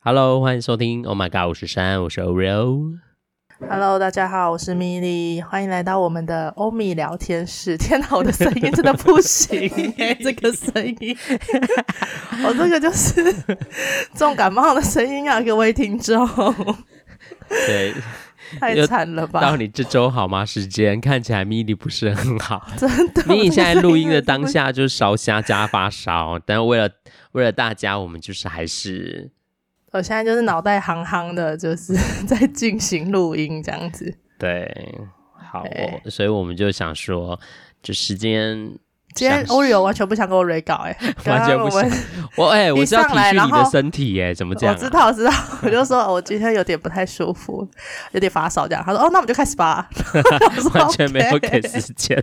[0.00, 1.04] Hello，欢迎收听。
[1.04, 2.98] Oh my god，我是山，我是 Oreo。
[3.68, 7.76] Hello，大家好，我是米莉，欢迎来到我们的欧米聊天室。
[7.78, 11.16] 天哪，我的声音真的不行哎， 这个声音，
[12.44, 13.34] 我 这个就是
[14.14, 16.24] 重感冒的声音啊，各位听众。
[17.48, 17.92] 对，
[18.60, 19.40] 太惨了吧？
[19.40, 20.46] 到你这周好吗？
[20.46, 23.24] 时间看起来米莉不是很好，真的。
[23.26, 26.88] 米莉现在录音的当下就是烧瞎加发烧，但为了
[27.32, 29.32] 为了大家，我们就是还是。
[29.98, 31.92] 我现在就是脑袋夯夯的，就是
[32.24, 34.14] 在进行录音这样子。
[34.38, 34.94] 对，
[35.50, 37.38] 好、哦，所以我们就想说，
[37.82, 38.70] 就时间。
[39.14, 41.90] 今天 Oreo 完全不想跟我 re 搞哎，完全不想。
[42.36, 44.78] 我哎、欸，我是要体恤你的身体哎、欸，怎么这样、啊？
[44.78, 45.32] 我知道，我知道。
[45.62, 47.66] 我就说我今天有点不太舒服，
[48.12, 48.84] 有点发烧这样。
[48.84, 49.88] 他说哦，那我们就开始吧。
[50.74, 52.22] 完全没有给时间。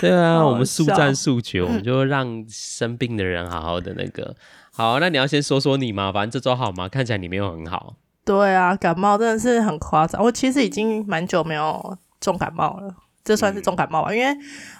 [0.00, 4.36] 对啊，我们速战速决，我们就让生病的人好好的那个。
[4.76, 6.88] 好，那你要先说说你嘛，反正这周好吗？
[6.88, 7.94] 看起来你没有很好。
[8.24, 10.20] 对啊，感冒真的是很夸张。
[10.20, 14.10] 我其实已经蛮久没有重感冒了，这算是重感冒吧？
[14.10, 14.36] 嗯、因为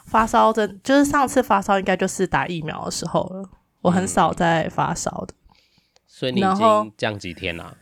[0.06, 3.48] 发烧真就是上次发烧应该就是打疫苗的时候了。
[3.82, 5.54] 我很少在发烧的、嗯，
[6.08, 7.76] 所以你已经降几天了？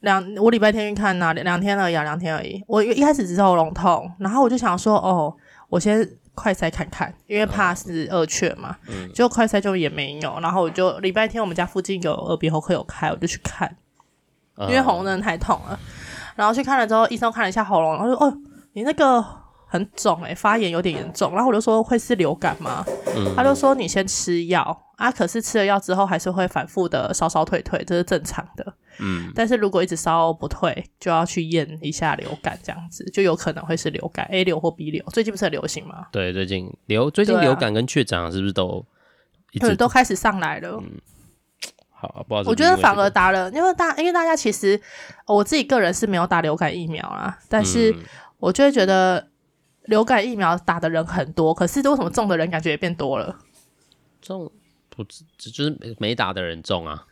[0.00, 2.60] 两，我礼拜天去看呐两两天而已，两天而已。
[2.66, 5.36] 我一开始只是喉咙痛，然后我就想说，哦，
[5.68, 6.04] 我先。
[6.34, 13.76] 快筛看看，因为怕是二确嘛，嗯，就快筛就也没有，然后我就礼拜天我们家附近有耳鼻喉科有开，我就去看，
[14.58, 15.78] 因为喉咙真的太痛了，
[16.36, 18.36] 然后去看了之后，医生看了一下喉咙，然后说哦，
[18.72, 19.24] 你那个
[19.74, 22.84] 很肿哎、欸，发炎有点严重，然后我就说会是流感吗？
[23.16, 24.80] 嗯，他就说你先吃药。
[24.94, 28.74] 啊，可是吃了药之后还是会反复的烧烧退退，这是正常的。
[29.00, 35.04] 嗯，但是如果一直烧不退，就要去验一下流感，这样子就有可能会是流感 A 流或 B 流。
[35.12, 36.06] 最近不是很流行吗？
[36.12, 38.86] 对，最近流最近流感跟确诊是不是都
[39.50, 40.80] 一直对都开始上来了？
[40.80, 40.92] 嗯，
[41.90, 44.80] 好，不好意思，我觉得反而打了，因为大因为大家其实
[45.26, 47.92] 我自己个人是没有打流感疫苗啦，但是
[48.38, 49.26] 我就会觉得
[49.84, 53.38] 流感疫苗打的人很多，可是为什么中的人感觉也变多了？
[54.20, 54.50] 中。
[54.96, 57.04] 不，只就是没打的人中啊，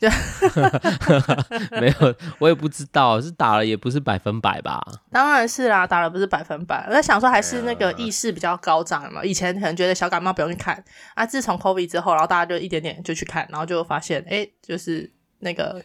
[1.80, 4.84] 没有，我也不知道，是打了也不是百分百吧？
[5.12, 6.84] 当然是啦，打了不是百分百。
[6.88, 9.24] 我在想说，还是那个意识比较高涨嘛。
[9.24, 10.82] 以前可能觉得小感冒不用去看
[11.14, 15.08] 啊，自从 COVID 之后，然后大家就一点点就去看，然后就发现，哎、欸，就是
[15.38, 15.80] 那个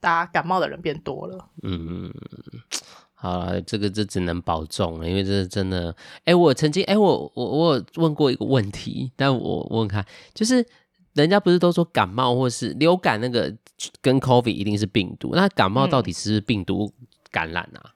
[0.00, 1.48] 大家感冒的人变多了。
[1.62, 2.12] 嗯。
[3.24, 5.96] 啊，这个这只能保重了，因为这是真的。
[6.24, 10.04] 哎，我曾经，哎，我我我有问过一个问题，但我问看，
[10.34, 10.62] 就是
[11.14, 13.50] 人家不是都说感冒或是流感那个
[14.02, 16.92] 跟 COVID 一定是病毒，那感冒到底是，是病毒
[17.30, 17.80] 感染啊？
[17.82, 17.90] 嗯、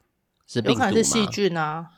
[0.46, 0.90] 是病毒吗？
[0.92, 1.90] 是细菌啊。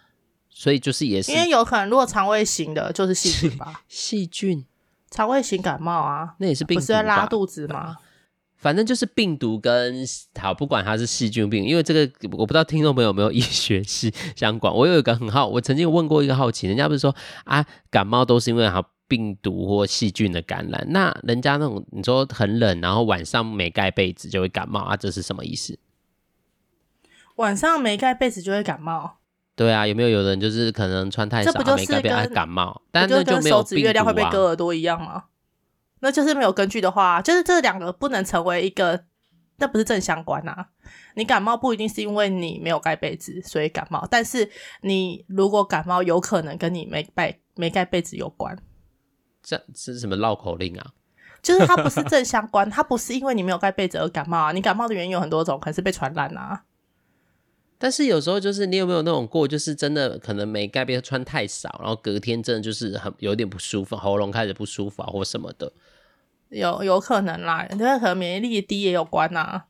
[0.53, 3.83] 所以就是也是，因为有可能如果肠胃型的，就是细菌吧？
[3.87, 4.67] 细菌，
[5.09, 7.97] 肠胃型感冒啊，那也是病毒，不是在拉肚子吗？
[8.61, 10.05] 反正就是病毒跟
[10.39, 12.01] 好，不管它是细菌病，因为这个
[12.33, 14.73] 我不知道听众朋友有没有医学系相关。
[14.73, 20.87] 我有一个很好，我曾经问过一个好奇，人家不是说啊，感冒都是因为好病毒或细菌的感染？
[20.91, 25.79] 那人家那种你说很冷，然后晚上没盖被子就会感冒啊，这是什么意思？
[27.37, 29.13] 晚上没盖被子就会感冒？
[29.57, 32.83] 对啊，有没有有人就是可能穿太少没盖被子感冒？
[32.91, 35.25] 但那就没有病毒啊，手指月亮会被割耳朵一样吗？
[36.01, 39.05] 那就是没有根据的话，就是这两个不能成为一个，
[39.59, 40.69] 那不是正相关啊。
[41.15, 44.51] 你感冒不一定是因为你没有盖被子所以感冒，但是
[44.83, 48.59] 你如果感冒，有可能跟你没盖没盖被子有关。
[49.43, 50.93] 这是什么绕口令啊？
[51.43, 54.53] 就是它不是正相关，它不是因为你没有盖被子而感冒啊。
[54.53, 56.65] 你感冒的原因有很多种，可能是被传染啊。
[57.79, 65.73] 但是有时候就是你有没有那种过，就是真的可能没盖被子穿太少，然后隔天真的就是很有点不舒服，喉咙开始不舒服啊或什么的。
[66.51, 69.67] 有有可能啦，因为和免疫力低也有关呐、啊。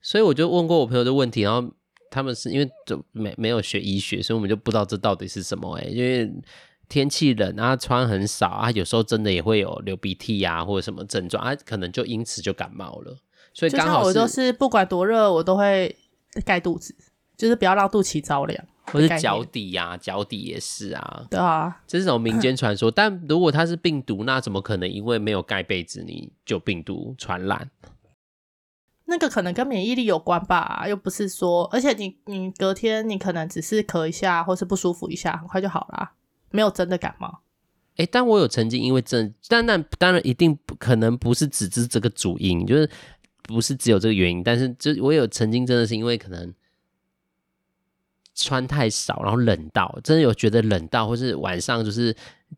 [0.00, 1.72] 所以我就问过我朋友的问题，然后
[2.10, 6.32] 他们是因为就没没有学医学，所以我们就不知道这到底是什么诶、欸，因为
[6.88, 13.16] 天气冷啊，穿很少啊，有时候真的也会有流鼻涕啊或者什么症状啊，可能就因此就感冒了。
[13.54, 15.94] 所以刚好我就是不管多热，我都会
[16.44, 16.94] 盖肚子，
[17.36, 18.64] 就是不要让肚脐着凉。
[18.84, 21.24] 或是脚底呀、啊，脚底也是啊。
[21.30, 22.90] 对啊，这是种民间传说。
[22.90, 27.70] 但如果它是病毒，那怎么可能因为没有盖被子你就病毒传染？
[29.04, 36.12] 那个可能跟免疫力有关吧，又不是说，而且你你隔天你可能只是咳一下，或是不舒服一下，很快就好啦，
[36.50, 37.40] 没有真的感冒。
[37.96, 42.88] 哎、欸，但我有曾经因为真，但那当然一定不可能不是只是这个主因，就是
[43.42, 46.52] 不是只有这个原因，但是就我有曾经真的是因为可能。
[48.34, 52.16] 穿太少，然后冷到真的有觉得冷到，或是晚上就是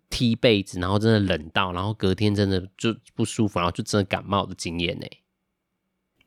[0.09, 5.07] 踢被子，然后真的冷到，然后隔天真的就不舒服，然后就真的感冒的经验呢。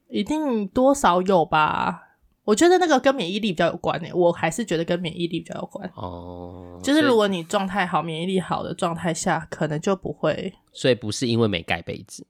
[0.09, 2.03] 一定多少有吧。
[2.45, 6.79] 我觉得那个跟免疫力比较有关诶，我还是觉得跟免疫力比较有关哦。
[6.81, 10.53] 就是如果你状态好、免疫力好的状态下，可能就不会。
[10.71, 12.25] 所以不是因为没盖被子，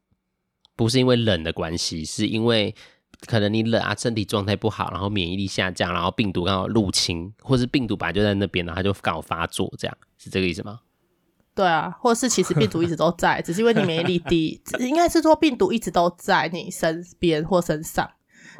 [0.75, 2.73] 不是因为冷的关系，是因为
[3.25, 10.81] 可能你冷啊，身体状态不好，然后免疫力下降，然后病毒刚好入侵，或是病毒本来就在那边，然后它就刚好发作，这样是这个意思吗？
[11.55, 18.07] 对啊，或者是其实病毒一直都在，只是因为你免疫力低，应该是说病毒一直都在你身边或身上。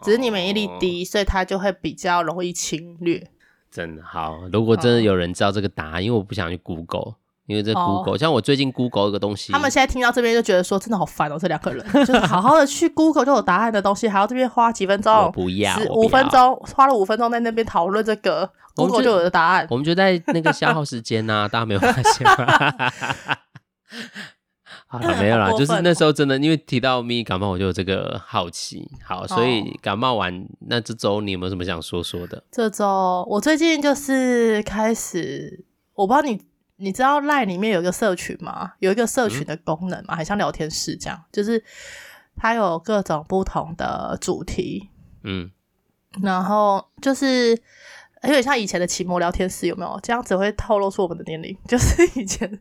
[0.04, 3.31] 只是你免疫力低，所以它就会比较容易侵略。
[3.71, 7.15] 真的好，如果真的有人知道这个答案，因为我不想去 Google，
[7.48, 22.92] 因为这 Google，像我最近 Google 一个东西，他们现在听到这边就觉得说，真的好烦哦，这两个人 就是好好的去 Google 就有答案的东西，还要这边花几分钟，不要五分钟，花了五分钟在那边讨论这个 Google 就有的答案，我们就在那个消耗时间呐， 大家没有发现吗？
[24.90, 28.90] 好了，没有啦，就是那时候真的，因为提到咪感冒，我就有这个好奇。
[29.06, 32.42] 好，所以感冒完，那这周你有没有什么想说说的？
[32.50, 36.40] 这周我最近就是开始，我不知道你
[36.78, 38.74] 你知道 LINE 里面有一个社群吗？
[38.80, 41.64] 有一个社群的功能嘛，很像聊天室这样，就是
[42.36, 44.90] 它有各种不同的主题，
[45.24, 45.52] 嗯，
[46.22, 47.62] 然后就是。
[48.24, 50.00] 有点像以前的奇摩聊天室，有没有？
[50.02, 51.56] 这样子会透露出我们的年龄。
[51.68, 52.60] 就是以前，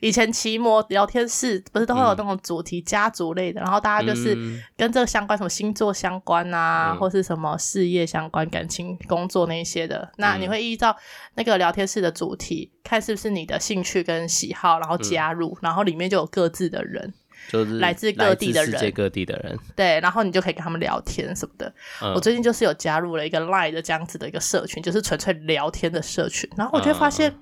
[0.00, 4.36] 以前奇摩聊天室不是都会有那种主题、家族类的，然后大家就是
[4.76, 10.10] 跟这个相关，什么星座相关啊，或是什么事业相关、感情、工作那一些的。
[10.16, 10.94] 那你会依照
[11.34, 17.14] 那个聊天室的主题，看是不是你的兴趣跟喜好，然后加入，然后里面就有各自的人。
[17.48, 21.72] 就是来自各地的人，世界各地的人，对，然后你就可以跟他们聊天什么的。
[22.02, 26.48] 嗯、我最近就是有加入了一个 Line 的这样子的一个社群，就是纯粹聊天的社群。
[26.56, 27.34] 然后我就发现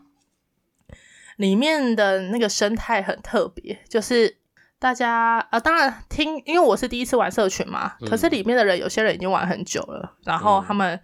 [1.37, 4.37] 里面的那个生态很特别，就是
[4.79, 11.01] 大家呃，当然听，因为我是第一次玩社群嘛，可是里面的人有些人已经玩很久了，然后他们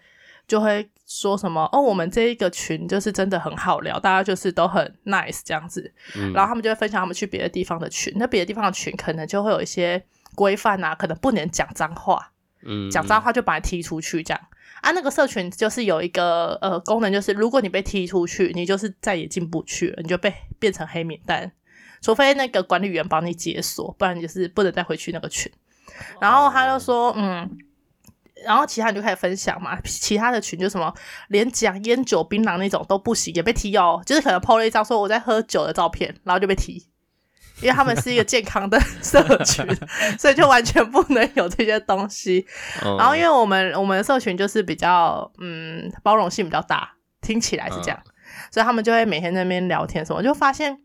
[0.50, 0.90] 就会。
[1.12, 1.80] 说什么哦？
[1.80, 10.00] 我们这一个群就是真的很好聊，大家就是都很 nice 这样子，嗯、然后他们就会分享他们去别的地方的群，那别的地方的群可能就会有一些
[10.36, 12.30] 规范啊，可能不能讲脏话，
[12.62, 14.40] 嗯，讲脏话就把你踢出去这样
[14.82, 14.92] 啊。
[14.92, 21.50] 那个社群就是有一个呃功能，就是如果你被踢出去，你就是再也进不去了，你就被变成黑名单，
[22.00, 25.50] 除非那个管理员帮你解锁，不然你就是不能再回去那个群。
[26.20, 27.58] 然后他就说，嗯。
[28.44, 30.92] 然后其他人就开始分享嘛，其他的群就什么
[31.28, 34.02] 连讲烟酒槟榔那种都不行，也被踢哦。
[34.06, 36.86] 就是可能 po 了一张说我在喝酒的照片，然后就被踢，
[37.60, 39.66] 因为他们是一个健康的社群，
[40.18, 42.46] 所以就完全不能有这些东西。
[42.80, 48.02] 然后因为我们我们的社群就是比较嗯包容性比较大，听起来是这样，
[48.50, 50.80] 所以他们就会每天在那边聊天什么，就发现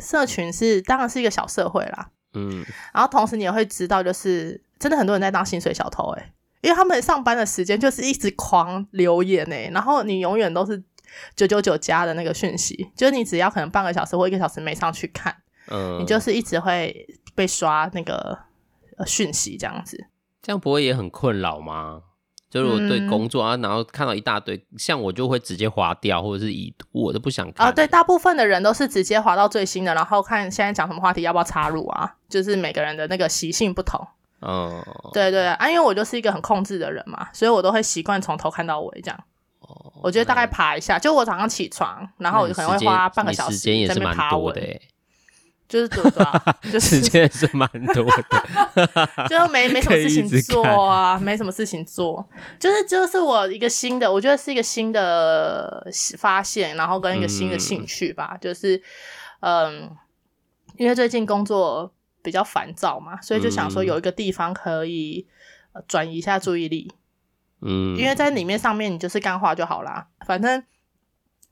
[0.00, 6.32] 社群是当然是一个小社会啦，嗯，然后同时你也会知道，就是真的很多人在当薪水小偷，欸，诶
[6.66, 10.82] 因为他们上班的时间就是一直狂留言诶，然后你永远都是
[11.36, 15.32] 九九九加的那个讯息，就是你只要可能半个小时或一个小时没上去看，
[15.68, 18.36] 嗯，你就是一直会被刷那个
[19.06, 20.08] 讯息这样子。
[20.42, 22.02] 这样不会也很困扰吗？
[22.50, 27.66] 就是我对工作啊，然后看到一大堆，像我就会直接划掉，或者是已读，我都不想看。
[27.66, 32.16] 啊，对，大部分的人都是直接划到最新的，然后看现在讲什么话题，要不要插入啊？
[32.28, 34.04] 就是每个人的那个习性不同。
[34.40, 39.18] 哦，oh, 对对啊，因为我就是一个很控制的人嘛，所以我都会习惯从头看到尾这样。
[39.60, 44.54] 哦，oh, 我觉得大概爬一下，就我早上起床，然后我就可能会花半个小时在那边爬文，
[45.66, 46.24] 就是多多，
[46.70, 52.24] 就是 时间也是蛮多的， 就没没什么事情做啊，没什么事情做，
[52.60, 55.84] 就是就是我一个新的，我觉得是一个新的
[56.18, 58.80] 发现，然后跟一个新的兴趣吧，嗯、就是
[59.40, 59.90] 嗯，
[60.76, 61.90] 因为最近工作。
[62.26, 65.24] 比较烦躁嘛，所以就想说有一个地方可以
[65.86, 66.92] 转移一下注意力，
[67.60, 70.60] 嗯，因为在里面上面你就是干话就好啦，反正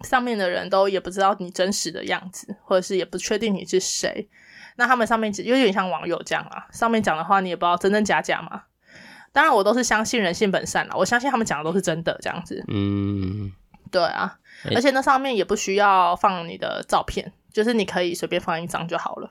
[0.01, 4.29] 上面的人都也不知道你真实的样子，或者是也不确定你是谁，
[4.75, 8.65] 那他们上面有点像网友这样啊，上面讲的话你也不知道真真假假嘛。
[9.33, 13.53] 当然我都是相信人性本善啦，我相信他们讲的都是真的这样子，嗯，
[13.93, 14.37] 对啊，
[14.75, 19.31] 而且那上面也不需要放你的照片，就是你可以随便放一张就好了。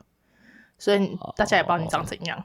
[0.78, 2.44] 所以大家也不知道你长怎样。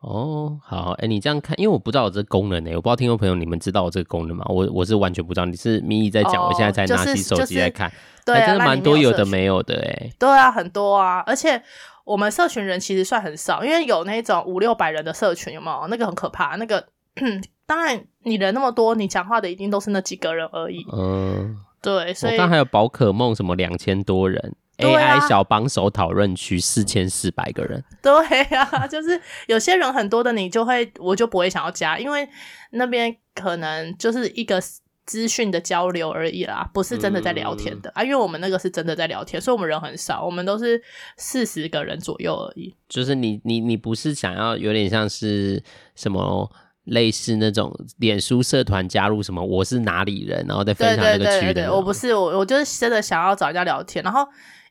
[0.00, 4.44] 哦，好，哎、欸，你这样看，因为我不知道有这个功能呢、欸，我不知道听众朋友你们知道我这个功能吗？
[4.48, 7.90] 我我是完全不知道，你是咪咪在讲，哦、我现在才拿起手机在看，
[8.24, 11.60] 对、啊，真的蛮多有的没有的、欸，哎，对啊，很多啊，而且
[12.04, 15.88] 我们社群人其实算很少，因为有那种五六百人的社群，有没有？
[15.88, 16.86] 那个很可怕，那个
[17.66, 20.86] 当然你人那么多，你讲话的一定都是那几个人而已。
[20.92, 24.54] 嗯，对，所以刚、哦、还有宝可梦什么两千多人。
[24.78, 27.82] AI 小帮手讨论区四千四百个人。
[28.02, 28.12] 对
[28.50, 32.28] 呀、啊， 就是有些人很多的，你就会我就不会想要加，因为
[32.70, 34.60] 那边可能就是一个
[35.04, 38.02] 资讯的交流而已啦，不是真的在聊天的、嗯、啊。
[38.02, 40.82] 因为我们那个是真的在聊天，所以我们人很少，我们都是
[41.16, 42.74] 四十个人左右而已。
[42.88, 45.62] 就是你你你不是想要有点像是
[45.94, 46.50] 什么？
[46.86, 51.30] 类似那种脸书社团加入什么我是哪里人，然后再分享那个区的。
[51.30, 54.00] 对对对对，我不是我，我就是真的想要找人家聊天。
[54.04, 54.24] 然后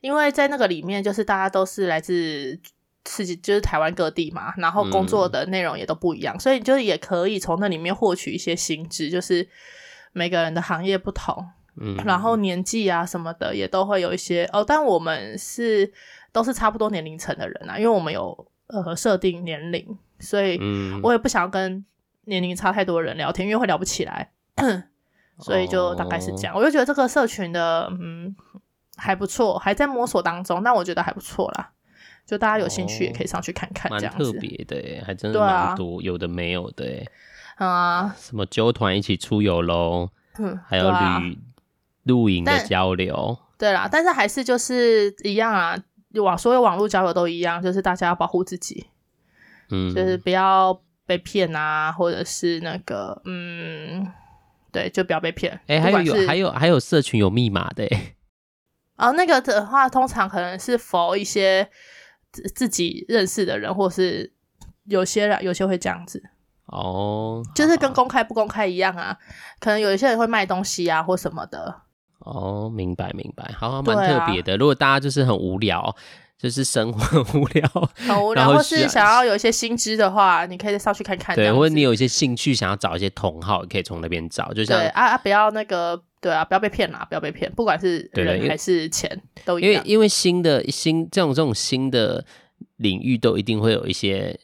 [0.05, 2.59] 因为在那个里面，就是大家都是来自
[3.07, 9.47] 世界，就是台湾各地嘛，然后工作的内容也都不一样，嗯、所以就是也可以从那里面获取一些薪知，就是
[10.13, 11.45] 每个人的行业不同，
[11.81, 14.63] 嗯，然后年纪啊什么的也都会有一些哦。
[14.63, 15.91] 但我们是
[16.31, 20.59] 都是差不多年龄层的人啊，因为我们有呃设定年龄，所以
[21.01, 21.83] 我也不想要跟。
[22.27, 24.31] 年龄差太多的人聊天，因为会聊不起来，
[25.38, 26.55] 所以就大概是这样。
[26.55, 26.59] Oh.
[26.59, 28.35] 我就觉得这个社群的嗯
[28.97, 31.71] 还不错，还在摸索当中，但我觉得还不错啦。
[32.25, 34.23] 就大家有兴趣也可以上去看看，这样子。
[34.23, 37.05] 蛮特别的，还真的蛮多，啊、有的没有的。
[37.55, 41.37] 啊，什么纠团一起出游喽，嗯，还有旅
[42.03, 43.37] 露营的交流。
[43.57, 45.77] 对啦，但是还是就是一样啊，
[46.15, 48.87] 网所有网络交流都一样，就是大家要保护自己，
[49.69, 50.81] 嗯，就是不要。
[51.07, 54.11] 被骗啊，或者是那个，嗯，
[54.71, 55.53] 对，就不要被骗。
[55.67, 57.87] 哎、欸，还有有还有还有社群有密码的，
[58.97, 61.69] 哦，那个的话，通常可能是 for 一些
[62.31, 64.33] 自自己认识的人，或是
[64.85, 66.23] 有些人有些会这样子。
[66.67, 69.17] 哦，就是跟公开不公开一样啊，
[69.59, 71.81] 可能有一些人会卖东西啊，或什么的。
[72.19, 74.53] 哦，明白明白，好，蛮特别的。
[74.53, 75.95] 啊、如果大家就是很无聊。
[76.45, 81.35] 就是生活 很无聊，很无聊，或是想要有一些新知的话，你可以再上去看看。
[81.35, 84.53] 对，或者你有一些兴趣，想要找一些同好，可以从那边找。
[84.53, 89.71] 就像对啊啊，不要那个，对啊，不要被骗啦，不要被骗，不管是人还是钱，都一样。
[89.71, 92.23] 因为因为新的新这种这种新的
[92.75, 94.39] 领域，都一定会有一些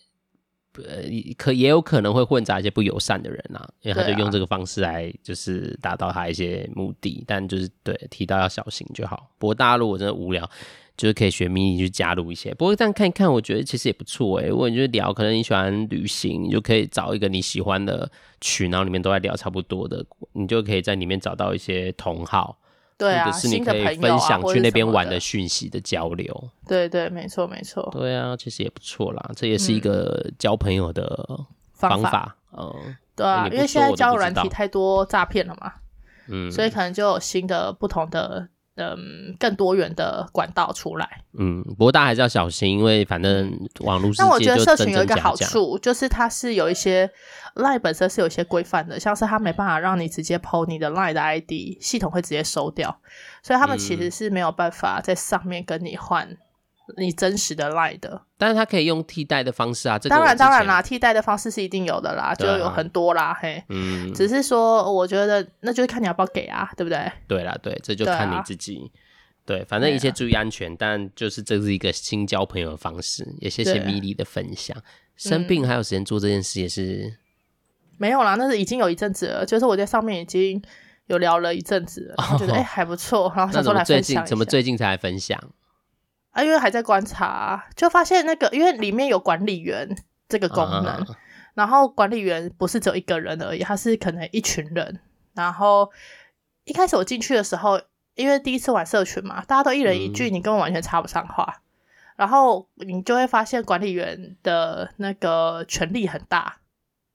[0.77, 1.03] 呃，
[1.38, 7.24] 可也有可能会混杂一些不友善的人啊，因为他就用这个方式来就是达到他一些目的。
[7.27, 9.29] 但就是对提到要小心就好。
[9.38, 10.50] 不过大家如果真的无聊。
[10.98, 14.50] 就是可以学迷你去加入一些，不过这样看一看，我觉得其实也不错诶。
[14.50, 22.60] 如果你就聊，可能你喜欢旅行，你就可以找一个你喜欢的群，然后里面都在聊差不多的，你就可以在里面找到一些同好，
[22.98, 26.50] 对啊，或者是你可以分享去那边玩的讯息的交流。
[26.67, 27.89] 对对，没错没错。
[27.91, 31.27] 对啊，其实也不错啦，这也是一个交朋友的
[31.74, 32.36] 方法。
[32.51, 35.74] 嗯，嗯对啊，因为现在交友软体太多诈骗了嘛，
[36.27, 38.50] 嗯，所以可能就有新的不同的。
[38.75, 41.22] 嗯，更多元的管道出来。
[41.38, 43.51] 嗯，不过大家还是要小心，因为反正
[43.82, 44.56] 网络世界就真真假假。
[44.56, 47.10] 但我觉得社群有一个好处，就是它是有一些
[47.56, 53.00] Line 本身是有一些规范的，像是它没办法让你直接 PO 你的 Line 的 ID，系统会直接收掉，
[53.44, 56.38] 所以他们其实是没有办法在上面跟你换。
[56.98, 59.98] 你真实的 line 的，但是他可以用替代的方式啊。
[59.98, 67.12] 这个、当然当然啦，替代的方式是一定有的啦，就有很多啦，啊、嘿，嗯，只是说我觉得那就是看你要不要给啊，对不对？
[67.27, 68.91] 对啦，对，这就看你自己。
[69.43, 73.27] 对，啊、对，反正一切注意安全，啊、但就是这是一个新交朋友的方式。
[73.39, 74.77] 也谢谢米莉的分享。
[75.15, 77.17] 生病还有时间做这件事也是、嗯、
[77.98, 80.62] 没有啦，那是已经有一阵子了，就是我在上面已经
[81.07, 84.29] 有聊了一阵子了，哦、觉得哎、欸、还不错，然后想说来分享一下。
[84.29, 85.39] 怎么最近才来分享？
[86.32, 89.88] 啊，因为还在观察，就发现那个，因为里面有管理员
[90.28, 91.16] 这个功能，uh.
[91.54, 95.00] 然后管理员不是只有一个人而已，他是可能一群人。
[95.34, 95.92] 然后
[96.64, 97.82] 一开始我进去的时候，
[98.16, 101.46] 因为第一次玩社群嘛，大家都一人一句，你根本完全插不上话。
[101.58, 101.62] 嗯、
[102.16, 106.61] 然后你就会发现管理员的那个权力很大。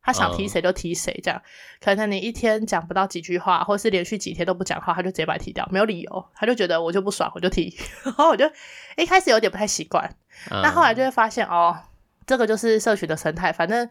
[0.07, 7.77] 他想踢谁就踢谁，这样、uh, 可能你一天讲不到几句话，或是连续几天都不讲话，他就直接把你踢掉，没有理由，他就觉得我就不爽，我就踢。
[8.05, 8.49] 然后我就
[8.97, 10.09] 一开始有点不太习惯，
[10.49, 11.77] 那、uh, 后来就会发现哦，
[12.25, 13.91] 这个就是社群的生态，反正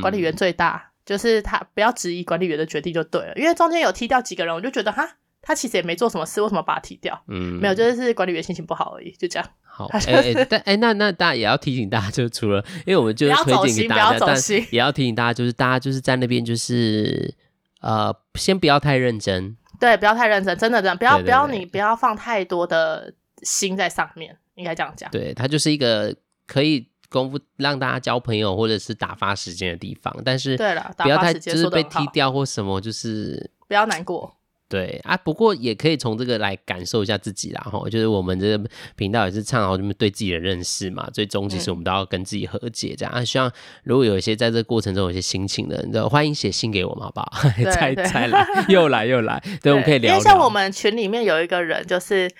[0.00, 3.34] 管理员最大，嗯、就是他不要质疑管理员的决定就对了。
[3.36, 5.06] 因为中间有踢掉几个人，我就觉得哈，
[5.42, 7.18] 他其实也没做什么事，为什么把他踢掉？
[7.28, 9.48] 嗯，没有，就是管理员心情不好而已，就这样。
[9.62, 14.36] 好，哎、欸，但哎、欸，那那大家也要提醒大家，就除了，因为我们就是推荐给大家，但
[14.70, 17.34] 也要提醒大家，就是大家就是在那边，就是
[17.80, 25.10] 呃，先不要太认真，对，不要太认真，真的，这样，不要不要你不要放太多的心在上面，应该这样讲。
[25.10, 26.14] 对，它就是一个
[26.46, 34.36] 可以功夫让大家交朋友或者是打发时间的地方，但是对了，不要太就是被踢掉或什么，就是不要难过。
[34.70, 43.24] 对啊，不过也可以从这个来感受一下自己啦，哈，就是我们这个频道也是倡导你们对自己的认识嘛，最终其实我们都要跟自己和解，这样、嗯、啊。
[43.24, 43.50] 希望
[43.82, 47.32] 如果有一些在这个过程中有些心情的人，就欢迎写信给我们，好不好？
[47.74, 50.12] 再再来，又来又来，对，对我们可以聊聊。
[50.12, 52.30] 因为像我们群里面有一个人，就是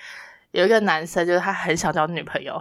[0.53, 2.55] 有一个男生，就是他很想交女朋友，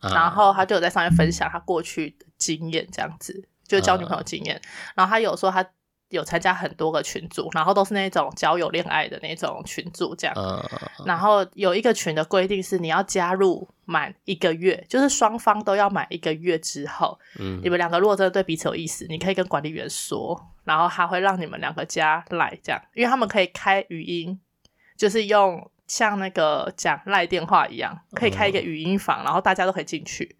[0.00, 4.56] 啊、然后他就有在上面分享他过去的经验，这样子就交女朋友经验。
[4.56, 4.60] 啊、
[4.96, 5.64] 然后他有说他
[6.08, 10.34] 有参加很多个群组，然后都是那种交友恋爱的那种群组这样。
[10.36, 10.64] 啊、
[11.04, 24.40] 然后有一个群的规定是，你要加入满一个月，就是双方都要满一个月之后，嗯，你们两个如果真的对彼此有意思，你可以跟管理员说，然后他会让你们两个加赖这样，因为他们可以开语音，
[24.96, 25.70] 就是用。
[25.88, 30.36] 像那个讲赖电话一样，可以开一个语音房，然后大家都可以进去。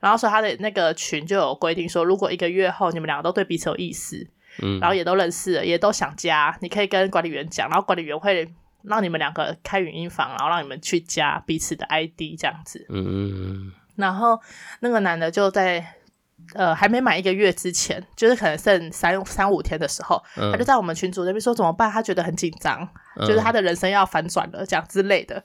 [0.00, 4.28] 然后说他的那个群就有规定说，如果一个月后你们两个都对彼此有意思，
[4.60, 12.86] 嗯，然后也都认识了，也都想加，你可以跟管理员讲，然后管理员会让你们两个开语音房，然后让你们去加彼此的 ID 这样子。
[12.90, 14.40] 嗯，然后
[14.80, 15.94] 那个男的就在。
[16.54, 21.88] 呃，还没满一个月之前，就是可能剩三三五天的时候，嗯、他就在我们群组那边说怎么办？
[21.90, 25.42] 他觉得很紧张，嗯、就是他的人生要反转了，这样之类的。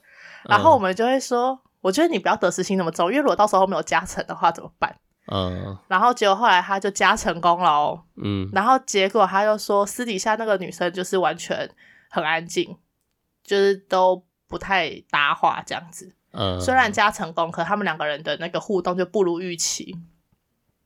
[0.48, 4.92] 然后我们就会说，嗯、我觉得你不要得失心那么重，因为如果到时候没有加成的话怎么办？
[5.30, 5.78] 嗯。
[5.88, 8.02] 然后结果后来他就加成功了哦。
[8.16, 8.48] 嗯。
[8.52, 11.70] 然后结果他又说，私底下那个女生就是完全
[12.10, 12.76] 很安静，
[13.44, 16.14] 就是都不太搭话这样子。
[16.32, 16.60] 嗯。
[16.60, 19.96] 虽然加成功，可他们两个人的那个互动就不如预期。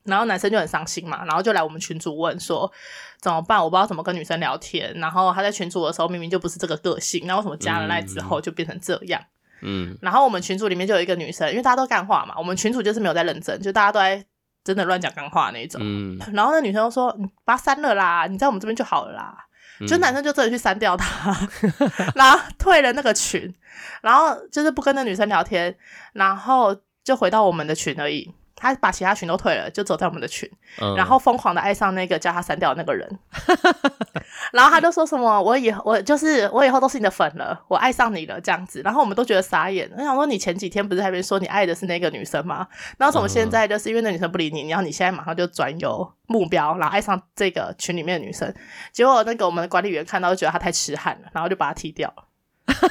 [0.05, 2.69] 然后男生就很伤心嘛，然后就来我们群主问说
[3.21, 3.57] 怎么办？
[3.63, 4.93] 我不知道怎么跟女生聊天。
[4.95, 9.23] 然后他在群主的时候明明就不是这个个性，那为什么加了赖之后就变成这样？
[9.61, 9.97] 嗯。
[10.01, 14.25] 然后我们群组里面就有一个女生，因为大家都干话嘛，我们群主就是没有在认真，就大家都在
[14.63, 15.81] 真的乱讲脏话那种。
[15.83, 16.19] 嗯。
[16.33, 19.35] 然后那女生就说：“你把他删了啦，你在我们这边就好了啦。”
[19.87, 21.35] 就男生就真的去删掉他，
[22.15, 23.53] 然后退了那个群，
[24.01, 25.75] 然后就是不跟那女生聊天，
[26.13, 28.31] 然后就回到我们的群而已。
[28.63, 30.49] 他把其他群都退了，就走在我们的群，
[30.81, 33.19] 嗯、然后疯狂的爱上那个叫他删掉的那个人，
[34.53, 39.91] 然后他就说什么：“我以后我就是我以后都是你的粉了，我爱上你了这样子。”然后我们都觉得傻眼。
[39.97, 42.65] 我想说，你前几天不是还没说你爱的是那个女生吗？
[42.97, 48.53] 然后怎么现在就是因为那女生不理你，然后你现在马上就转有目标，然后爱上这个群里面的女生？
[48.91, 52.23] 结果那个我们的管理员看到就觉得他太痴汉了，然后就把他踢掉了。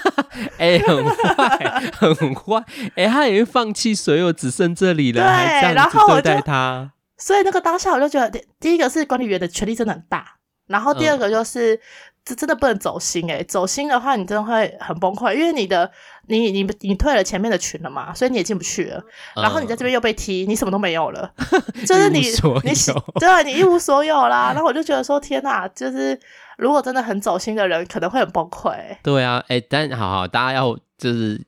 [0.59, 2.65] 哎、欸，很坏， 很坏！
[2.97, 6.93] 哎、欸，他已经放弃所有，只剩这里了，对还这样子对待他。
[7.19, 11.75] 所以那个当下我就觉得，第第一个是管理员的权力真的很大，然后第二个就是。
[11.75, 11.79] 嗯
[12.25, 15.91] 这真的不能走心诶，走心的话，你真的会很崩溃，因为你的
[16.29, 19.03] 你你你退了前面的群了嘛，所以你也进不去了。
[19.35, 21.29] 然后你在这边又被踢，你什么都没有了，
[21.85, 22.73] 就是你你
[23.19, 24.53] 对，你一无所有啦。
[24.55, 26.17] 然后我就觉得说，天哪，就是
[26.59, 28.75] 如果真的很走心的人，可能会很崩溃。
[29.03, 31.41] 对啊，哎，但好好，大家要就是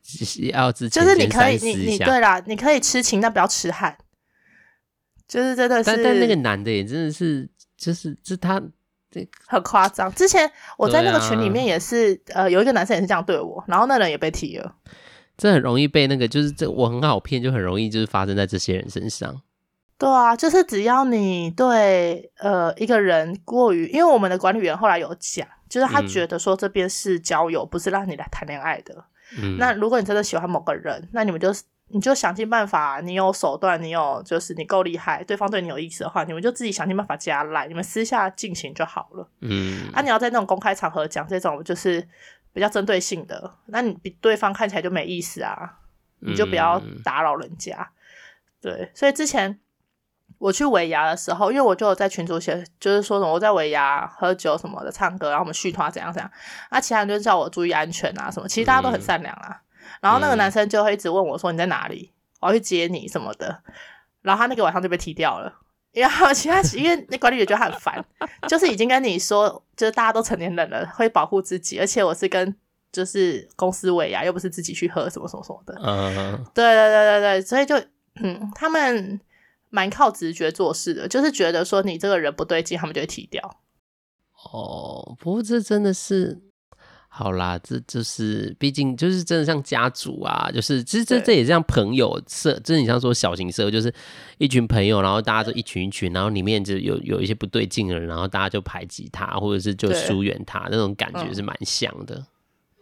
[0.53, 3.97] 要自己就是你可以你你对啦，你可以痴情，但不要痴汉。
[5.27, 8.63] 就是真的是，但但那个男的也真的是，就是是他。
[9.47, 14.75] 很夸张，之前我在那个群里面也是，啊、呃，有一个男生也是这样对我，然后那人也被踢了。
[15.37, 19.41] 这很容易被那个，就是这我很好骗，就很容易就是发生在这些人身上。
[19.99, 29.05] 对啊，就是只要你对呃一个人过于，因为我们的管理员后来有讲，就是他觉得说这边是交友，嗯、不是让你来谈恋爱的。
[29.41, 31.63] 嗯，那如果你真的喜欢某个人，那你们就是。
[31.89, 39.29] 你就想尽办法，你有手段，你有就是你够厉害，对方对你有意思的话，你们就自己想尽办法加赖，你们私下进行就好了。
[39.43, 42.05] 嗯，啊，你要在那种公开场合讲这种就是
[42.55, 45.79] 比较针对性的，那你比对方看起来就没意思啊，
[46.21, 47.77] 你就不要打扰人家。
[47.77, 47.93] 嗯、
[48.63, 49.61] 对，所以之前
[50.39, 56.31] 我去尾牙的时候，因为我就有在群组写，就是说什么我在尾牙喝酒什么的，唱歌，然后我们续团怎样怎样，
[56.71, 59.49] 那其他人就叫我注意安全啊什么，其实大家都很善良啊。
[59.51, 59.61] 嗯
[60.01, 62.13] 然后那个男生就会一直问我说：“你在哪里？
[62.41, 63.63] 我要去接你什么的。”
[64.21, 65.51] 然后他那个晚上就被踢掉了，
[65.93, 68.05] 因为其他因为那管理员觉得他很烦，
[68.47, 72.55] 就是已经跟你说，就是大家都成年人了，会保护自己，而且我是跟
[72.93, 75.75] 就是公司尾牙，又不是自己去喝什么什么什么的。
[75.83, 77.77] 嗯，对对对对对，所以就
[78.17, 79.19] 嗯，他们
[79.75, 83.43] 蛮靠直觉做事的，就是觉得说你这个人不对劲，他们就会踢掉。
[84.53, 86.41] 哦，不过这真的是。
[87.09, 93.95] 好啦，这就是毕竟就是真的像家族啊，就是其实这这也像朋友社，就是你像说小型社，就是
[94.39, 102.21] 一群朋友，然后大家就一群一群，然后里面就有有一些不对劲的人，然后大家就排挤他，或者是就疏远他，那种感觉是蛮像的。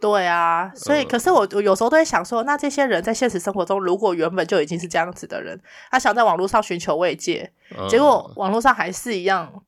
[0.03, 5.57] 对啊，所以可是我我有时候都会想说，那这些人在现实生活中，如果原本就已经是这样子的人，
[5.89, 7.53] 他想在网络上寻求慰藉，
[7.89, 9.63] 结果网络上还是一样。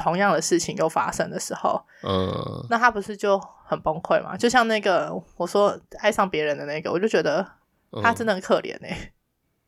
[0.00, 4.36] 同样的事情又发生的时候，嗯，那他不是就很崩溃吗？
[4.36, 7.44] 就像那个我说爱上别人的那个，我就觉得
[8.00, 9.10] 他真的很可怜哎、欸嗯，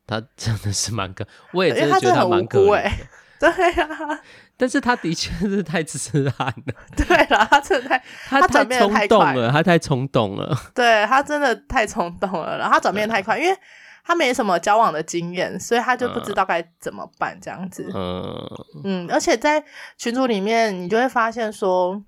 [0.06, 2.92] 他真的是蛮可，我也真的觉得他蛮可怜。
[3.48, 4.20] 对啊，
[4.59, 6.74] 但是他的确是太痴汉了。
[6.94, 10.55] 对了，他真的太他转变太冲动了，他太冲动了。
[10.74, 13.59] 对他真的太冲动了，然后他转变太快，因为
[14.05, 17.90] 他没什么交往的经验，所以他就不知道该怎么办这样子。
[17.94, 18.46] 嗯
[18.85, 19.64] 嗯，而且在
[19.96, 22.05] 群组里面，你就会发现说，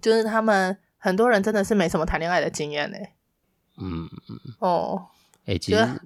[0.00, 2.96] 就是他们很多人真的是没什么谈恋爱的经验呢。
[3.78, 5.08] 嗯嗯哦，
[5.46, 6.00] 哎、欸，其实。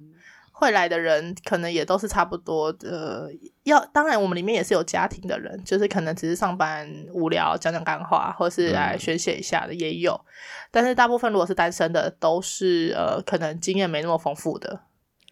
[0.60, 10.28] 会来的人可能也都是差不多的，要当然我们里面也是有家庭的人，就是可能只是上班无聊讲讲干话，或是来宣泄一下的也有，嗯、
[10.70, 14.80] 但是大部分如果是单身的，都是呃可能经验没那么丰富的，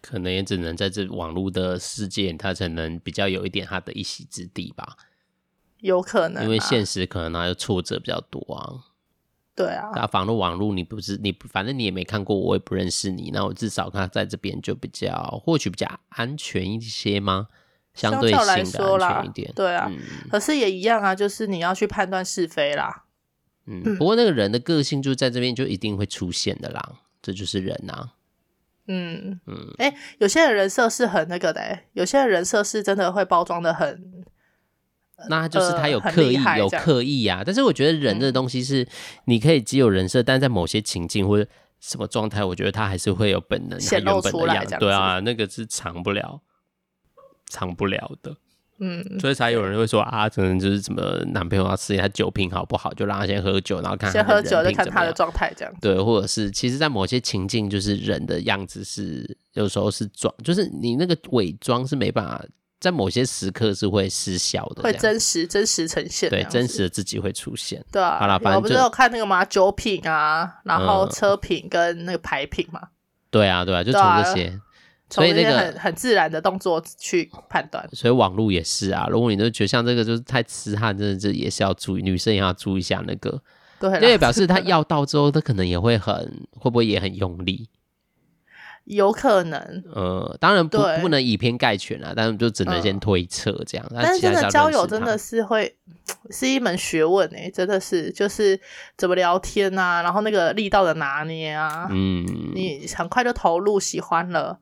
[0.01, 4.97] 可能也只能在这网络的世界，他才能比较有一点他的一席之地吧，
[5.81, 8.88] 有可能、啊，因为现实可能他的挫折比较多啊。
[9.59, 15.11] 对啊，打网络网络，你不是你，反正你也没看过，我也不认识你，那我至少他在这边就比较，
[15.43, 17.49] 或许比较安全一些吗？
[17.93, 19.51] 相对性的安全一点。
[19.53, 19.99] 对啊、嗯，
[20.31, 23.03] 可是也一样啊，就是你要去判断是非啦。
[23.65, 28.13] 嗯，不过那个人的个性就在这边就一定会出现的啦，这就是人啊。
[28.87, 34.23] 嗯嗯，哎、欸，有些人人设是很那个的、欸，有些人人设是真的会包装的很。
[35.27, 38.87] 那就是他有刻意、呃、有刻意啊，但是我觉得人的东西是，
[39.25, 41.49] 你可以只有人设、嗯，但在某些情境或者
[41.81, 44.63] 什么状态，我觉得他还是会有本能显露出来。
[44.79, 46.41] 对啊，那个是藏不了、
[47.47, 48.35] 藏不了的。
[48.81, 51.01] 嗯，所以才有人会说啊，可能就是什么
[51.33, 54.09] 男朋友要试一下酒品好不好，就让他先喝酒，然后看。
[54.09, 55.73] 先喝酒，再看他的状态这样。
[55.81, 62.41] 对，或者是其实，在某些情境，就是人的样子是有时候是装，就是你那个伪装是没办法。
[62.79, 67.83] 在某些时刻是会失效的，会真实真实呈现，对真实的自己会出现。
[67.91, 69.43] 对啊，好了，反正我不是有看那个嘛？
[69.43, 72.79] 酒品啊，然后车品跟那个牌品嘛。
[72.81, 72.89] 嗯、
[73.29, 74.61] 对啊，对啊，就从这些，啊、
[75.09, 77.85] 所以那个很很自然的动作去判断。
[77.91, 83.41] 所以网络也是啊，如果你都觉得像这个就是太痴汉，真的这也是要注意，女生也要注意一下那个。
[83.79, 86.15] 对，因为表示他 要到之后，他可能也会很
[86.57, 87.67] 会不会也很用力。
[88.89, 93.87] 有可能，呃，当然不不能以偏概全啊，但是就只能先推测这样。
[93.93, 95.75] 但是真的交友真的是会
[96.31, 98.59] 是一门学问诶、欸，真的是就是
[98.97, 102.25] 怎么聊天啊，然后那个力道的拿捏啊，嗯，
[102.55, 104.57] 你很快就投入喜欢了。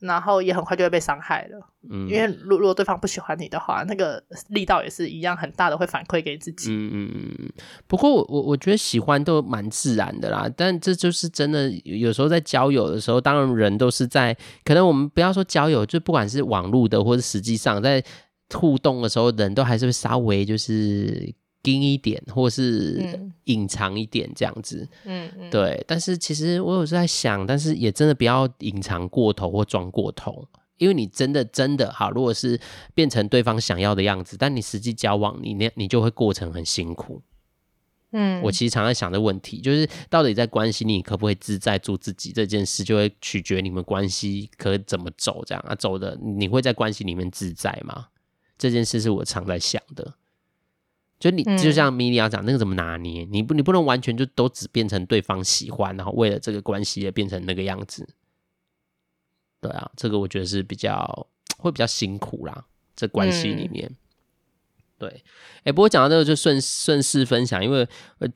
[0.00, 1.60] 然后也很快就会被伤害了，
[1.90, 6.72] 嗯，因为如如果对方不喜欢你的话，那个力道也是一样很大的，会反馈给自己。
[6.72, 7.52] 嗯嗯嗯。
[7.86, 11.70] 不过我我我觉得喜欢都蛮自然的啦，但这就是真的。
[11.84, 18.02] 有时候在交友的时候，当然人都是在，可能我们不要说交友，就不管是网络的或者实际上在
[18.54, 21.34] 互动的时候，人都还是会稍微就是。
[21.64, 25.84] 硬一点，或是隐藏一点这样子，嗯嗯，对。
[25.86, 30.46] 但是其实我有时候在想，但是也真的不要隐藏过头或装过头，
[30.78, 32.58] 因为你真的真的好，如果是
[32.94, 37.20] 变成对方想要的样子，但你实际交往，你那你就会过程很辛苦。
[38.12, 48.06] 嗯，我其实常在想的问题，就是到底在关系里你可不可以自在做自己这件事，就会取决你们关系可以怎么走，这样啊，走的你会在关系里面自在吗？
[48.58, 50.14] 这件事是我常在想的。
[51.20, 53.28] 就你就像米莉要讲那个怎么拿捏？
[53.30, 58.08] 你不你不能完全就都只变成对方喜欢，然后为了这个关系也变成那个样子。
[59.60, 61.28] 对啊，这个我觉得是比较
[61.58, 62.64] 会比较辛苦啦，
[62.96, 63.86] 这关系里面。
[63.86, 63.96] 嗯、
[64.96, 67.86] 对，哎、欸，不过讲到这个就顺顺势分享，因为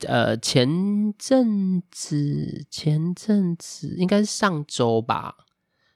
[0.07, 0.69] 呃前
[1.17, 5.35] 阵子前阵子应该是上周吧，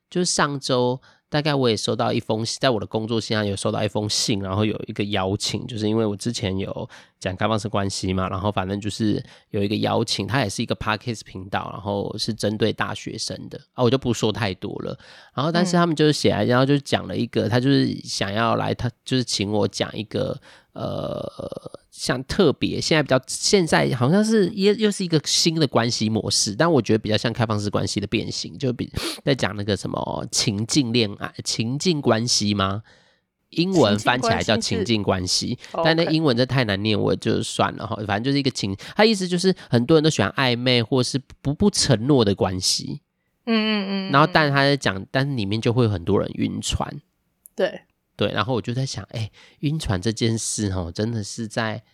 [0.09, 1.03] 就是上周。
[1.31, 6.89] 大概我也收到一封信，在我的工作信上有收到一封信，然后有一个邀请，就是因为我之前有
[7.21, 14.99] 讲开放式关系嘛，然后反正就是有一个邀请，它也是一个 Podcast 频道，然后是针对大学生的啊，我就不说太多了。
[15.35, 20.41] 然后但是他们就是写来，然后就讲了一个，他就是想要来，他就是请我讲一个。
[20.75, 21.27] 呃，
[21.99, 28.89] 像特别现在比较现在好像是又又是一个新的关系模式，但我觉得比较像开放式关系的变形，就比
[29.25, 32.85] 在讲那个什么情境恋爱、情境关系吗？
[33.51, 37.97] 英文翻起来叫情境关系，但那英文这太难念，我就算了哈。
[38.07, 43.01] 反正就是一个情，他意思就是很多人都喜欢暧昧或是不不承诺的关系，
[43.47, 44.13] 嗯嗯嗯。
[44.13, 47.01] 然后但他在讲，但是里面就会有很多人晕船，
[47.57, 47.81] 对。
[48.19, 51.85] 对，然后我就在想，哎，晕船这件事哦，真的是在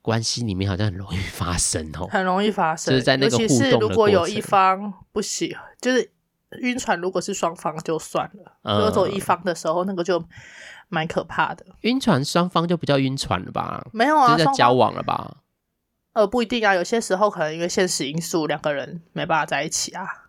[0.00, 6.10] 关系里面好像很容易发生哦，很容易发生，就是在那个互动如果有一方不喜，就是
[6.62, 10.24] 晕船，如果是双方就算了，如果走一方的时候，那个就
[10.88, 11.66] 蛮可怕的。
[11.82, 13.86] 晕船双方就不叫晕船了吧？
[13.92, 15.42] 没有啊，就在交往了吧？
[16.14, 20.25] 呃，不一定啊，有些时候可能因为现实因素，两个人没办法在一起啊。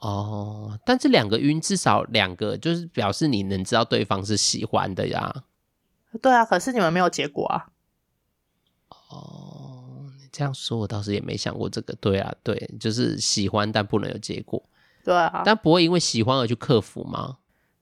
[0.00, 5.44] 哦，但这两个晕至少两个，就是表示你能知道对方是喜欢的呀。
[6.20, 7.68] 对啊，可是你们没有结果啊。
[9.08, 11.94] 哦，你这样说，我倒是也没想过这个。
[12.00, 14.62] 对啊，对，就是喜欢但不能有结果。
[15.04, 17.38] 对啊，但不会因为喜欢而去克服吗？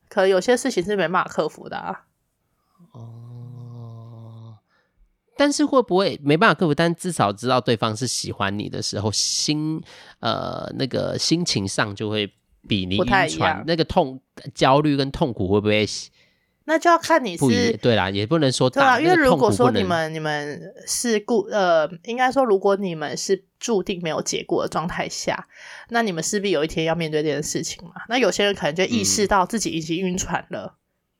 [0.09, 2.07] 可有些事情是没办法克服的啊。
[2.93, 3.38] 哦，
[5.39, 6.75] 但是会不会没办法克服？
[6.75, 9.81] 但至少知道对方是喜欢你的时候，心
[10.19, 12.31] 呃那个心情上就会
[12.67, 14.21] 比你晕船那个痛
[14.53, 15.87] 焦虑跟痛苦会不会？
[16.65, 25.47] 那就要看你是对啦，也不能说对啊，因为如果说你们你们是故呃，应该说如果你们是注定没有结果的状态下，
[25.89, 27.93] 那你们势必有一天要面对这件事情嘛。
[28.11, 30.75] 那有些人可能就意识到自己已经晕船了。
[30.75, 30.78] 嗯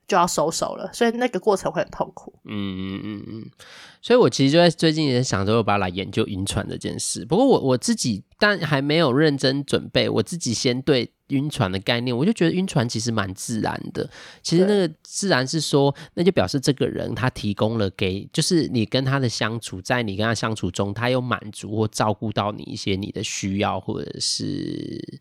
[0.09, 2.33] 就要收手了，所以那个过程会很痛苦。
[2.47, 3.51] 嗯嗯嗯嗯，
[4.01, 7.27] 所以我其实就在最近也想着我把它来研究晕船这件事。
[7.27, 14.09] 不过我我自己但还没有认真准备，我自己先对晕船的概念，我就觉得晕船其实蛮自然的。
[14.43, 25.21] 其实那个自然是说，那就表示这个人他提供了给，就是你跟他的相处，在你跟他相处中，他有满足或照顾到你一些你的需要，或者是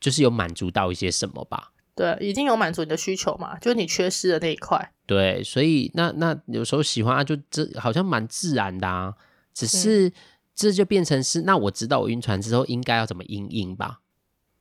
[0.00, 1.68] 就是有满足到一些什么吧。
[1.94, 4.92] 对，已经有满足你的需求嘛，就是你缺失的那一块。
[5.06, 9.12] 对，所以那那有时候喜欢啊，就这好像蛮自然的啊，
[9.52, 10.12] 只是、嗯、
[10.54, 14.00] 这就变成是，那我知道我晕船之后应该要怎么应应吧？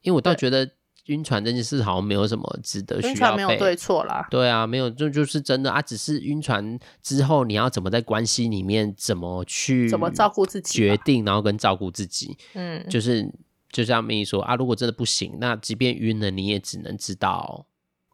[0.02, 0.70] 因为我倒觉得
[1.06, 3.14] 晕船这件事好像没有什么值得需要。
[3.14, 4.28] 晕船没有对错啦。
[4.30, 13.32] 对啊，没有，就就是真的啊，只是晕船之后你要怎么在关系里面怎么去怎么照顾自己，决定然后跟照顾自己，嗯，就是。
[13.72, 17.66] 就像咪说啊，如果真的不行，那即便晕了，你也只能知道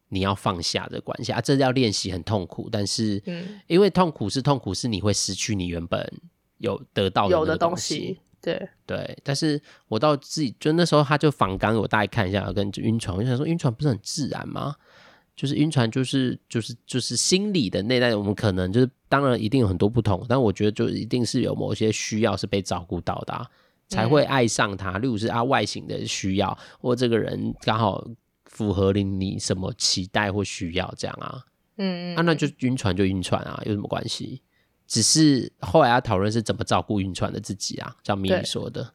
[0.10, 1.42] 你要放下的关系啊。
[1.42, 6.12] 这要练习很痛苦，但是，嗯，因为痛苦是痛苦，是你会失去你原本
[6.60, 8.20] 有得到的有的东西。
[8.40, 14.76] 对对，但是我到自己就那时候，他就反刚，我大概看一下，跟晕船，我就想说，晕船不是很自然吗？
[15.36, 23.46] 就是晕船，就是就是就是心理的内在，我们可能就是当然一定有很多不同，但我觉得就一定是有某些需要是被照顾到的啊。
[23.90, 28.06] 才会爱上他，例如是啊外形的需要，或这个人刚好
[28.46, 31.44] 符合你你什么期待或需要，这样啊，
[31.78, 34.42] 嗯，啊那就晕船就晕船啊，有什么关系？
[34.88, 38.94] 只是后来要讨论是怎么照顾晕船的自己啊，像米米说的。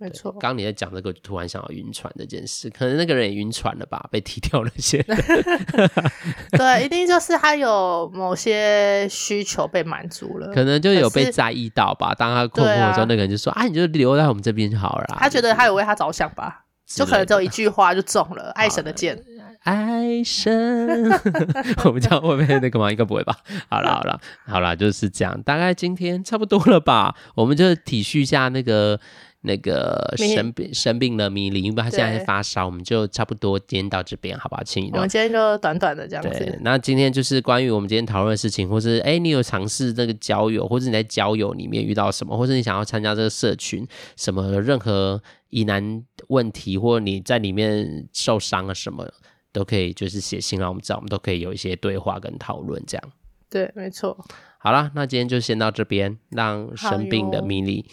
[0.00, 5.04] 没错，刚刚你在讲这个，突然想到晕船这件事，可能那个人也晕船了吧，被踢掉了些。
[6.56, 12.14] 对，一定就是他有某些需求被满足了，可能就有被在意到吧。
[12.14, 19.22] 当他困惑的时候，那个人就说：“啊，你就留在我们这边就好了。”他觉得他有为他着想吧，就可能只有一句话就中了 爱神的箭。
[19.64, 21.10] 爱神，
[21.84, 22.90] 我不知道会不会那个吗？
[22.90, 23.36] 应该不会吧。
[23.68, 25.42] 好了好了好了，就是这样。
[25.42, 28.98] 大概今天差不多了吧，我们就体恤一下那个。
[29.42, 34.62] 那个生病生病了米粒，因为他现在是发烧，我们就差不多今天到这边，好不好？
[34.62, 34.90] 请你。
[34.92, 36.28] 我们今天就短短的这样子。
[36.30, 49.10] 对，那今天就是关于我们今天讨论的事情，或是哎，你有尝试这个交友，或者你在交友里面遇到什么，或者你想要参加这个社群，什么任何疑难问题，或者你在里面受伤了什么，
[49.52, 53.12] 都可以就是写信让我们知道，我们都可以有一些对话跟讨论这样。
[53.48, 54.22] 对，没错。
[54.58, 57.86] 好了，那今天就先到这边，让生病的咪咪。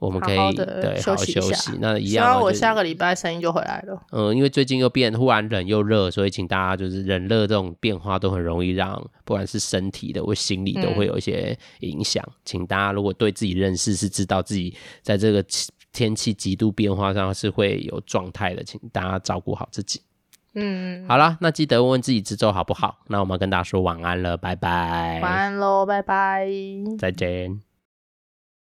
[0.00, 2.26] 我们可以对好好休息，那一样。
[2.26, 4.02] 希望我下个礼拜声音就回来了。
[4.12, 12.24] 嗯，因为最近又变，忽然冷又热，所以请大家就是冷热这种变化都很容易让不管是身体的或心理都会有一些影响。
[12.26, 15.44] 嗯、请大家如果对自己认识是知道自己在这个
[15.92, 20.00] 天气极度变化上是会有状态的，请大家照顾好自己。
[20.54, 23.00] 嗯，好啦，那记得问问自己这周好不好？
[23.06, 25.20] 那我们跟大家说晚安了，拜拜。
[25.22, 26.48] 晚安喽，拜拜，
[26.98, 27.69] 再见。